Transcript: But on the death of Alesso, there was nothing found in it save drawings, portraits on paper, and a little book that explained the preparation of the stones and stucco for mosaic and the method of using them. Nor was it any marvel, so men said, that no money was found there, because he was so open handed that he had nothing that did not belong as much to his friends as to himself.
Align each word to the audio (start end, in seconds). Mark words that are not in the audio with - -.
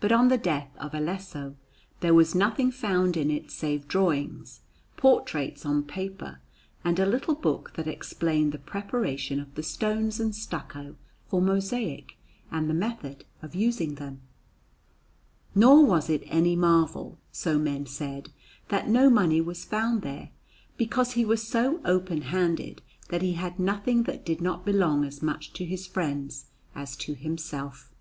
But 0.00 0.10
on 0.10 0.26
the 0.26 0.38
death 0.38 0.76
of 0.76 0.92
Alesso, 0.92 1.54
there 2.00 2.14
was 2.14 2.34
nothing 2.34 2.72
found 2.72 3.16
in 3.16 3.30
it 3.30 3.48
save 3.52 3.86
drawings, 3.86 4.62
portraits 4.96 5.64
on 5.64 5.84
paper, 5.84 6.40
and 6.84 6.98
a 6.98 7.06
little 7.06 7.36
book 7.36 7.74
that 7.74 7.86
explained 7.86 8.50
the 8.50 8.58
preparation 8.58 9.38
of 9.38 9.54
the 9.54 9.62
stones 9.62 10.18
and 10.18 10.34
stucco 10.34 10.96
for 11.28 11.40
mosaic 11.40 12.16
and 12.50 12.68
the 12.68 12.74
method 12.74 13.24
of 13.40 13.54
using 13.54 13.94
them. 13.94 14.20
Nor 15.54 15.86
was 15.86 16.10
it 16.10 16.24
any 16.26 16.56
marvel, 16.56 17.20
so 17.30 17.56
men 17.56 17.86
said, 17.86 18.30
that 18.66 18.88
no 18.88 19.08
money 19.08 19.40
was 19.40 19.64
found 19.64 20.02
there, 20.02 20.30
because 20.76 21.12
he 21.12 21.24
was 21.24 21.46
so 21.46 21.80
open 21.84 22.22
handed 22.22 22.82
that 23.10 23.22
he 23.22 23.34
had 23.34 23.60
nothing 23.60 24.02
that 24.02 24.26
did 24.26 24.40
not 24.40 24.64
belong 24.66 25.04
as 25.04 25.22
much 25.22 25.52
to 25.52 25.64
his 25.64 25.86
friends 25.86 26.46
as 26.74 26.96
to 26.96 27.14
himself. 27.14 27.92